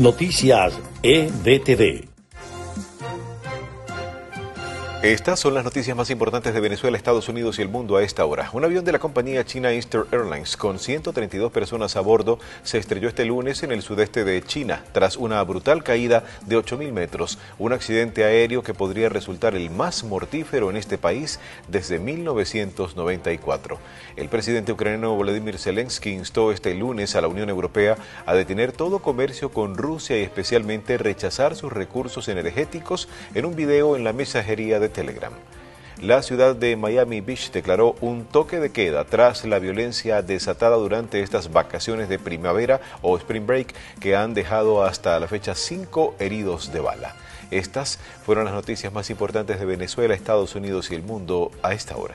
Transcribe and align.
Noticias 0.00 0.72
EBTV. 1.02 2.08
Estas 5.02 5.40
son 5.40 5.54
las 5.54 5.64
noticias 5.64 5.96
más 5.96 6.10
importantes 6.10 6.52
de 6.52 6.60
Venezuela, 6.60 6.94
Estados 6.94 7.30
Unidos 7.30 7.58
y 7.58 7.62
el 7.62 7.70
mundo 7.70 7.96
a 7.96 8.02
esta 8.02 8.22
hora. 8.26 8.50
Un 8.52 8.66
avión 8.66 8.84
de 8.84 8.92
la 8.92 8.98
compañía 8.98 9.46
china 9.46 9.72
Eastern 9.72 10.06
Airlines 10.12 10.58
con 10.58 10.78
132 10.78 11.50
personas 11.50 11.96
a 11.96 12.02
bordo 12.02 12.38
se 12.64 12.76
estrelló 12.76 13.08
este 13.08 13.24
lunes 13.24 13.62
en 13.62 13.72
el 13.72 13.80
sudeste 13.80 14.24
de 14.24 14.42
China 14.42 14.84
tras 14.92 15.16
una 15.16 15.42
brutal 15.42 15.82
caída 15.82 16.24
de 16.44 16.58
8.000 16.58 16.92
metros. 16.92 17.38
Un 17.58 17.72
accidente 17.72 18.24
aéreo 18.24 18.62
que 18.62 18.74
podría 18.74 19.08
resultar 19.08 19.54
el 19.54 19.70
más 19.70 20.04
mortífero 20.04 20.68
en 20.68 20.76
este 20.76 20.98
país 20.98 21.40
desde 21.66 21.98
1994. 21.98 23.78
El 24.16 24.28
presidente 24.28 24.72
ucraniano 24.72 25.14
Volodymyr 25.14 25.56
Zelensky 25.56 26.10
instó 26.10 26.52
este 26.52 26.74
lunes 26.74 27.16
a 27.16 27.22
la 27.22 27.28
Unión 27.28 27.48
Europea 27.48 27.96
a 28.26 28.34
detener 28.34 28.72
todo 28.72 28.98
comercio 28.98 29.50
con 29.50 29.78
Rusia 29.78 30.18
y 30.18 30.24
especialmente 30.24 30.98
rechazar 30.98 31.56
sus 31.56 31.72
recursos 31.72 32.28
energéticos 32.28 33.08
en 33.34 33.46
un 33.46 33.56
video 33.56 33.96
en 33.96 34.04
la 34.04 34.12
mensajería 34.12 34.78
de 34.78 34.89
Telegram. 34.90 35.32
La 36.02 36.22
ciudad 36.22 36.56
de 36.56 36.76
Miami 36.76 37.20
Beach 37.20 37.50
declaró 37.50 37.94
un 38.00 38.24
toque 38.24 38.58
de 38.58 38.70
queda 38.70 39.04
tras 39.04 39.44
la 39.44 39.58
violencia 39.58 40.22
desatada 40.22 40.76
durante 40.76 41.20
estas 41.20 41.52
vacaciones 41.52 42.08
de 42.08 42.18
primavera 42.18 42.80
o 43.02 43.18
spring 43.18 43.46
break 43.46 43.74
que 44.00 44.16
han 44.16 44.32
dejado 44.32 44.82
hasta 44.82 45.20
la 45.20 45.28
fecha 45.28 45.54
cinco 45.54 46.14
heridos 46.18 46.72
de 46.72 46.80
bala. 46.80 47.14
Estas 47.50 47.98
fueron 48.24 48.46
las 48.46 48.54
noticias 48.54 48.92
más 48.94 49.10
importantes 49.10 49.60
de 49.60 49.66
Venezuela, 49.66 50.14
Estados 50.14 50.54
Unidos 50.54 50.90
y 50.90 50.94
el 50.94 51.02
mundo 51.02 51.50
a 51.62 51.74
esta 51.74 51.98
hora. 51.98 52.14